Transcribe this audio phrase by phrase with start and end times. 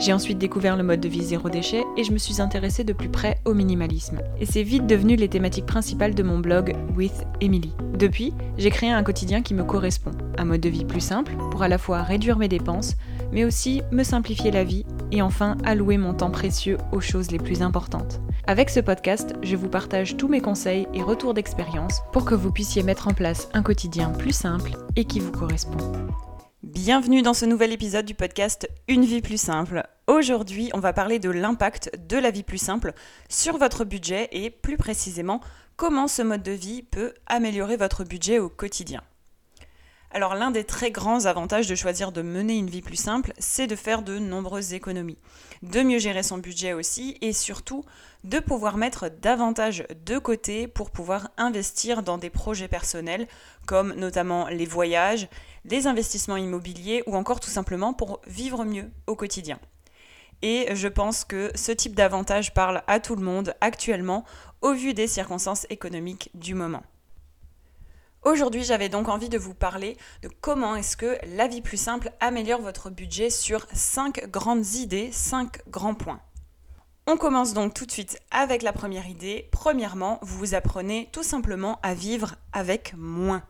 [0.00, 2.94] J'ai ensuite découvert le mode de vie zéro déchet et je me suis intéressée de
[2.94, 4.20] plus près au minimalisme.
[4.40, 7.74] Et c'est vite devenu les thématiques principales de mon blog With Emily.
[7.98, 11.62] Depuis, j'ai créé un quotidien qui me correspond, un mode de vie plus simple pour
[11.62, 12.96] à la fois réduire mes dépenses,
[13.30, 17.38] mais aussi me simplifier la vie et enfin allouer mon temps précieux aux choses les
[17.38, 18.22] plus importantes.
[18.46, 22.50] Avec ce podcast, je vous partage tous mes conseils et retours d'expérience pour que vous
[22.50, 25.76] puissiez mettre en place un quotidien plus simple et qui vous correspond.
[26.62, 29.82] Bienvenue dans ce nouvel épisode du podcast Une vie plus simple.
[30.06, 32.92] Aujourd'hui, on va parler de l'impact de la vie plus simple
[33.30, 35.40] sur votre budget et plus précisément
[35.76, 39.02] comment ce mode de vie peut améliorer votre budget au quotidien.
[40.12, 43.68] Alors l'un des très grands avantages de choisir de mener une vie plus simple, c'est
[43.68, 45.18] de faire de nombreuses économies,
[45.62, 47.84] de mieux gérer son budget aussi et surtout
[48.24, 53.28] de pouvoir mettre davantage de côté pour pouvoir investir dans des projets personnels
[53.66, 55.28] comme notamment les voyages,
[55.64, 59.60] les investissements immobiliers ou encore tout simplement pour vivre mieux au quotidien.
[60.42, 64.24] Et je pense que ce type d'avantage parle à tout le monde actuellement
[64.60, 66.82] au vu des circonstances économiques du moment.
[68.22, 72.12] Aujourd'hui, j'avais donc envie de vous parler de comment est-ce que la vie plus simple
[72.20, 76.20] améliore votre budget sur 5 grandes idées, 5 grands points.
[77.06, 79.48] On commence donc tout de suite avec la première idée.
[79.52, 83.42] Premièrement, vous vous apprenez tout simplement à vivre avec moins.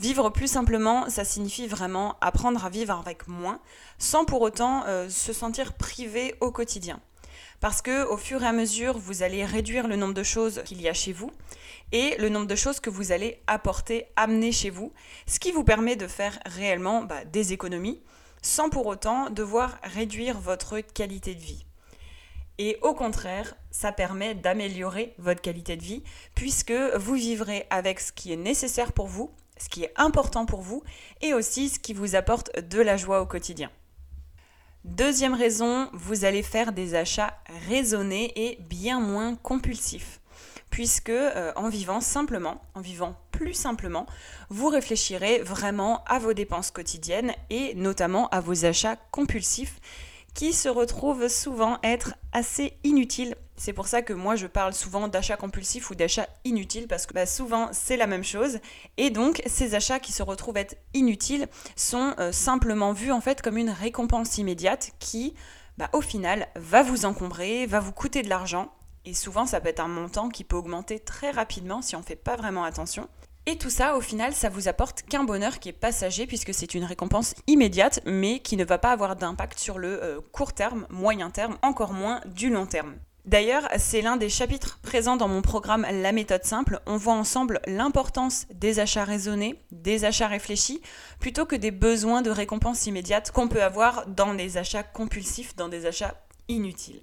[0.00, 3.60] Vivre plus simplement, ça signifie vraiment apprendre à vivre avec moins,
[3.98, 7.00] sans pour autant euh, se sentir privé au quotidien.
[7.60, 10.80] Parce que au fur et à mesure, vous allez réduire le nombre de choses qu'il
[10.80, 11.30] y a chez vous
[11.92, 14.92] et le nombre de choses que vous allez apporter, amener chez vous,
[15.26, 18.00] ce qui vous permet de faire réellement bah, des économies
[18.42, 21.64] sans pour autant devoir réduire votre qualité de vie.
[22.58, 26.02] Et au contraire, ça permet d'améliorer votre qualité de vie
[26.34, 30.62] puisque vous vivrez avec ce qui est nécessaire pour vous, ce qui est important pour
[30.62, 30.82] vous
[31.20, 33.70] et aussi ce qui vous apporte de la joie au quotidien.
[34.86, 37.36] Deuxième raison, vous allez faire des achats
[37.68, 40.20] raisonnés et bien moins compulsifs
[40.70, 44.06] puisque euh, en vivant simplement, en vivant plus simplement,
[44.48, 49.80] vous réfléchirez vraiment à vos dépenses quotidiennes et notamment à vos achats compulsifs
[50.34, 53.36] qui se retrouvent souvent être assez inutiles.
[53.56, 57.14] C'est pour ça que moi je parle souvent d'achats compulsifs ou d'achats inutiles parce que
[57.14, 58.58] bah, souvent c'est la même chose
[58.96, 63.40] et donc ces achats qui se retrouvent être inutiles sont euh, simplement vus en fait
[63.40, 65.34] comme une récompense immédiate qui
[65.78, 68.70] bah, au final va vous encombrer, va vous coûter de l'argent
[69.06, 72.04] et souvent, ça peut être un montant qui peut augmenter très rapidement si on ne
[72.04, 73.08] fait pas vraiment attention.
[73.46, 76.74] Et tout ça, au final, ça vous apporte qu'un bonheur qui est passager puisque c'est
[76.74, 80.88] une récompense immédiate, mais qui ne va pas avoir d'impact sur le euh, court terme,
[80.90, 82.96] moyen terme, encore moins du long terme.
[83.26, 86.80] D'ailleurs, c'est l'un des chapitres présents dans mon programme La méthode simple.
[86.86, 90.80] On voit ensemble l'importance des achats raisonnés, des achats réfléchis,
[91.18, 95.68] plutôt que des besoins de récompense immédiate qu'on peut avoir dans des achats compulsifs, dans
[95.68, 96.14] des achats
[96.46, 97.02] inutiles.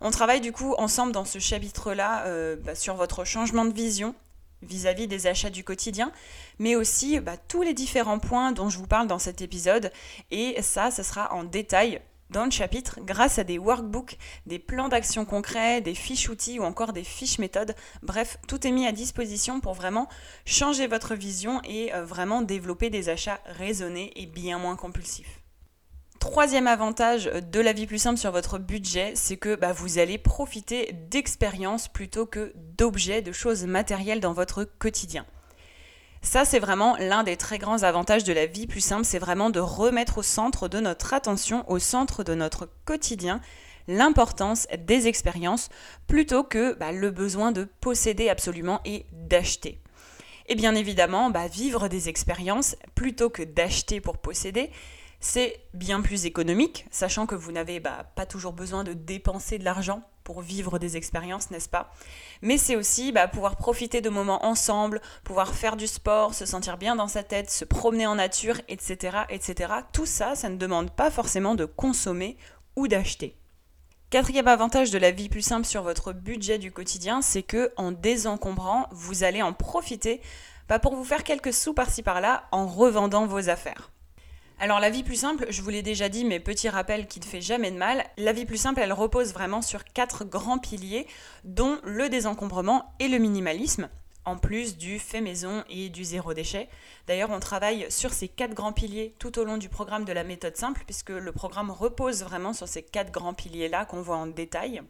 [0.00, 4.14] On travaille du coup ensemble dans ce chapitre-là euh, bah, sur votre changement de vision
[4.62, 6.12] vis-à-vis des achats du quotidien,
[6.60, 9.90] mais aussi bah, tous les différents points dont je vous parle dans cet épisode.
[10.30, 12.00] Et ça, ce sera en détail
[12.30, 16.64] dans le chapitre grâce à des workbooks, des plans d'action concrets, des fiches outils ou
[16.64, 17.74] encore des fiches méthodes.
[18.02, 20.08] Bref, tout est mis à disposition pour vraiment
[20.44, 25.40] changer votre vision et euh, vraiment développer des achats raisonnés et bien moins compulsifs.
[26.18, 30.18] Troisième avantage de la vie plus simple sur votre budget, c'est que bah, vous allez
[30.18, 35.24] profiter d'expériences plutôt que d'objets, de choses matérielles dans votre quotidien.
[36.26, 39.48] Ça, c'est vraiment l'un des très grands avantages de la vie plus simple, c'est vraiment
[39.48, 43.40] de remettre au centre de notre attention, au centre de notre quotidien,
[43.86, 45.68] l'importance des expériences
[46.08, 49.78] plutôt que bah, le besoin de posséder absolument et d'acheter.
[50.48, 54.72] Et bien évidemment, bah, vivre des expériences plutôt que d'acheter pour posséder,
[55.20, 59.64] c'est bien plus économique, sachant que vous n'avez bah, pas toujours besoin de dépenser de
[59.64, 61.92] l'argent pour vivre des expériences, n'est-ce pas?
[62.42, 66.78] Mais c'est aussi bah, pouvoir profiter de moments ensemble, pouvoir faire du sport, se sentir
[66.78, 69.72] bien dans sa tête, se promener en nature, etc., etc.
[69.92, 72.36] Tout ça, ça ne demande pas forcément de consommer
[72.74, 73.36] ou d'acheter.
[74.10, 77.92] Quatrième avantage de la vie plus simple sur votre budget du quotidien, c'est que en
[77.92, 80.20] désencombrant, vous allez en profiter
[80.68, 83.90] bah, pour vous faire quelques sous par-ci par-là en revendant vos affaires.
[84.58, 87.26] Alors la vie plus simple, je vous l'ai déjà dit, mais petit rappel qui ne
[87.26, 91.06] fait jamais de mal, la vie plus simple, elle repose vraiment sur quatre grands piliers,
[91.44, 93.90] dont le désencombrement et le minimalisme.
[94.24, 96.68] en plus du fait maison et du zéro déchet.
[97.06, 100.24] D'ailleurs, on travaille sur ces quatre grands piliers tout au long du programme de la
[100.24, 104.26] méthode simple, puisque le programme repose vraiment sur ces quatre grands piliers-là qu'on voit en
[104.26, 104.82] détail.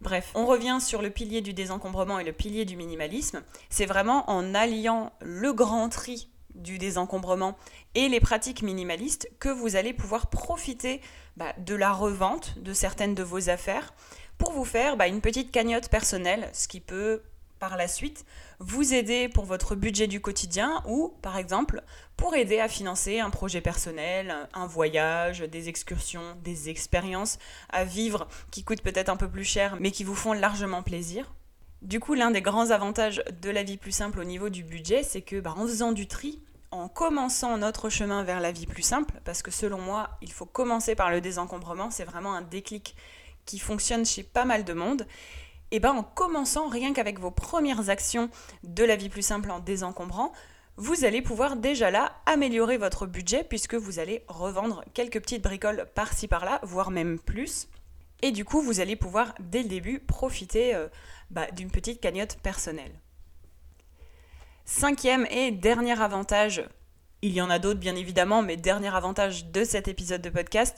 [0.00, 3.42] Bref, on revient sur le pilier du désencombrement et le pilier du minimalisme.
[3.70, 7.56] C'est vraiment en alliant le grand tri du désencombrement
[7.94, 11.00] et les pratiques minimalistes que vous allez pouvoir profiter
[11.36, 13.94] bah, de la revente de certaines de vos affaires
[14.38, 17.22] pour vous faire bah, une petite cagnotte personnelle, ce qui peut
[17.58, 18.26] par la suite
[18.58, 21.82] vous aider pour votre budget du quotidien ou par exemple
[22.16, 27.38] pour aider à financer un projet personnel, un voyage, des excursions, des expériences
[27.70, 31.32] à vivre qui coûtent peut-être un peu plus cher mais qui vous font largement plaisir.
[31.84, 35.02] Du coup, l'un des grands avantages de la vie plus simple au niveau du budget,
[35.02, 36.40] c'est que bah, en faisant du tri,
[36.70, 40.46] en commençant notre chemin vers la vie plus simple, parce que selon moi, il faut
[40.46, 42.96] commencer par le désencombrement, c'est vraiment un déclic
[43.44, 45.06] qui fonctionne chez pas mal de monde,
[45.72, 48.30] et bien en commençant rien qu'avec vos premières actions
[48.62, 50.32] de la vie plus simple en désencombrant,
[50.78, 55.86] vous allez pouvoir déjà là améliorer votre budget puisque vous allez revendre quelques petites bricoles
[55.94, 57.68] par-ci par-là, voire même plus.
[58.22, 60.88] Et du coup, vous allez pouvoir dès le début profiter euh,
[61.30, 62.92] bah, d'une petite cagnotte personnelle.
[64.64, 66.64] Cinquième et dernier avantage
[67.24, 70.76] il y en a d'autres bien évidemment, mais dernier avantage de cet épisode de podcast,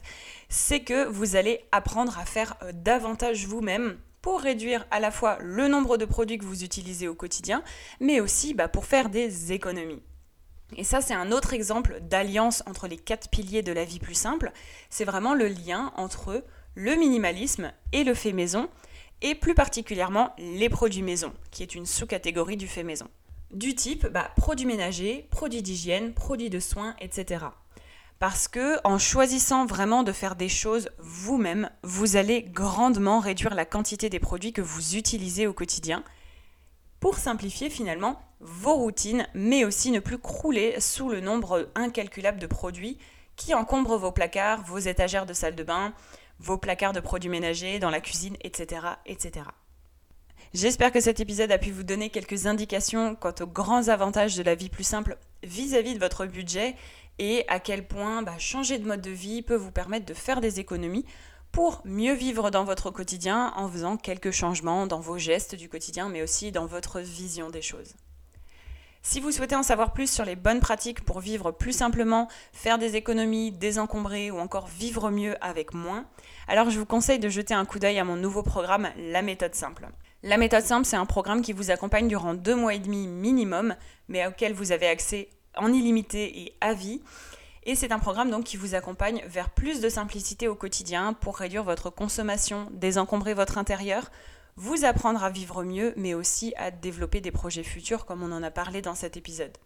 [0.49, 5.39] c'est que vous allez apprendre à faire euh, davantage vous-même pour réduire à la fois
[5.41, 7.65] le nombre de produits que vous utilisez au quotidien,
[7.99, 10.05] mais aussi bah, pour faire des économies.
[10.77, 14.15] Et ça, c'est un autre exemple d'alliance entre les quatre piliers de la vie plus
[14.15, 14.53] simple.
[14.89, 16.44] C'est vraiment le lien entre
[16.76, 18.69] le minimalisme et le fait maison,
[19.23, 23.08] et plus particulièrement les produits maison, qui est une sous-catégorie du fait maison
[23.52, 27.46] du type bah, produits ménagers, produits d'hygiène, produits de soins, etc.
[28.19, 33.64] Parce que en choisissant vraiment de faire des choses vous-même, vous allez grandement réduire la
[33.64, 36.02] quantité des produits que vous utilisez au quotidien
[36.99, 42.46] pour simplifier finalement vos routines, mais aussi ne plus crouler sous le nombre incalculable de
[42.46, 42.99] produits
[43.37, 45.93] qui encombrent vos placards, vos étagères de salle de bain,
[46.38, 48.83] vos placards de produits ménagers dans la cuisine, etc.
[49.06, 49.47] etc.
[50.55, 54.43] J'espère que cet épisode a pu vous donner quelques indications quant aux grands avantages de
[54.43, 56.77] la vie plus simple vis-à-vis de votre budget
[57.19, 60.41] et à quel point bah, changer de mode de vie peut vous permettre de faire
[60.41, 61.05] des économies
[61.53, 66.09] pour mieux vivre dans votre quotidien en faisant quelques changements dans vos gestes du quotidien
[66.09, 67.94] mais aussi dans votre vision des choses.
[69.08, 72.76] Si vous souhaitez en savoir plus sur les bonnes pratiques pour vivre plus simplement, faire
[72.76, 76.06] des économies, désencombrer ou encore vivre mieux avec moins,
[76.49, 79.55] alors je vous conseille de jeter un coup d'œil à mon nouveau programme La méthode
[79.55, 79.87] simple.
[80.25, 83.76] La méthode simple, c'est un programme qui vous accompagne durant deux mois et demi minimum,
[84.08, 87.00] mais auquel vous avez accès en illimité et à vie.
[87.62, 91.37] Et c'est un programme donc qui vous accompagne vers plus de simplicité au quotidien pour
[91.37, 94.11] réduire votre consommation, désencombrer votre intérieur,
[94.56, 98.43] vous apprendre à vivre mieux, mais aussi à développer des projets futurs comme on en
[98.43, 99.56] a parlé dans cet épisode.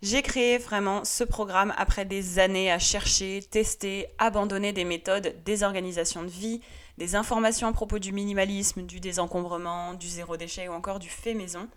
[0.00, 5.64] J'ai créé vraiment ce programme après des années à chercher, tester, abandonner des méthodes, des
[5.64, 6.60] organisations de vie,
[6.98, 11.34] des informations à propos du minimalisme, du désencombrement, du zéro déchet ou encore du fait
[11.34, 11.68] maison.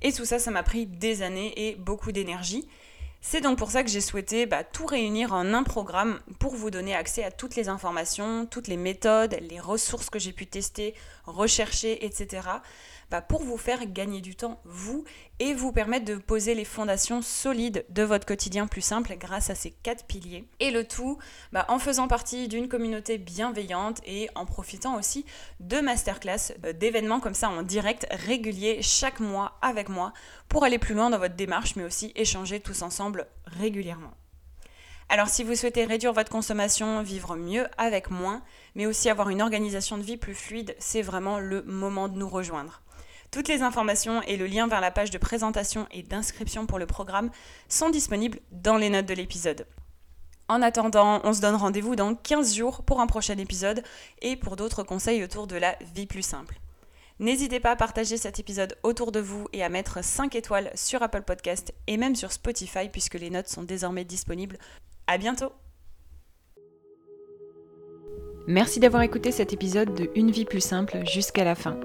[0.00, 2.66] Et tout ça, ça m'a pris des années et beaucoup d'énergie.
[3.24, 6.72] C'est donc pour ça que j'ai souhaité bah, tout réunir en un programme pour vous
[6.72, 10.92] donner accès à toutes les informations, toutes les méthodes, les ressources que j'ai pu tester,
[11.24, 12.48] rechercher, etc.
[13.20, 15.04] Pour vous faire gagner du temps, vous,
[15.38, 19.54] et vous permettre de poser les fondations solides de votre quotidien plus simple grâce à
[19.54, 20.44] ces quatre piliers.
[20.60, 21.18] Et le tout
[21.52, 25.26] bah, en faisant partie d'une communauté bienveillante et en profitant aussi
[25.60, 30.12] de masterclass, euh, d'événements comme ça en direct réguliers chaque mois avec moi
[30.48, 34.12] pour aller plus loin dans votre démarche, mais aussi échanger tous ensemble régulièrement.
[35.08, 38.42] Alors si vous souhaitez réduire votre consommation, vivre mieux avec moins,
[38.74, 42.28] mais aussi avoir une organisation de vie plus fluide, c'est vraiment le moment de nous
[42.28, 42.80] rejoindre.
[43.32, 46.84] Toutes les informations et le lien vers la page de présentation et d'inscription pour le
[46.84, 47.30] programme
[47.66, 49.66] sont disponibles dans les notes de l'épisode.
[50.48, 53.82] En attendant, on se donne rendez-vous dans 15 jours pour un prochain épisode
[54.20, 56.60] et pour d'autres conseils autour de la vie plus simple.
[57.20, 61.02] N'hésitez pas à partager cet épisode autour de vous et à mettre 5 étoiles sur
[61.02, 64.58] Apple Podcast et même sur Spotify puisque les notes sont désormais disponibles.
[65.06, 65.52] À bientôt
[68.46, 71.78] Merci d'avoir écouté cet épisode de Une vie plus simple jusqu'à la fin.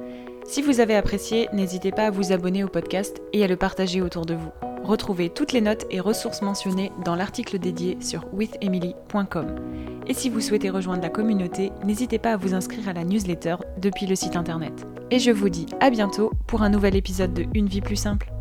[0.47, 4.01] Si vous avez apprécié, n'hésitez pas à vous abonner au podcast et à le partager
[4.01, 4.51] autour de vous.
[4.81, 9.55] Retrouvez toutes les notes et ressources mentionnées dans l'article dédié sur withemily.com.
[10.07, 13.57] Et si vous souhaitez rejoindre la communauté, n'hésitez pas à vous inscrire à la newsletter
[13.77, 14.87] depuis le site internet.
[15.11, 18.31] Et je vous dis à bientôt pour un nouvel épisode de Une vie plus simple.